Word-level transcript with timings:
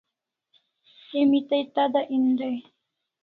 Emi 1.19 1.39
tai 1.49 1.63
tada 1.75 2.01
en 2.15 2.25
dai 2.39 2.57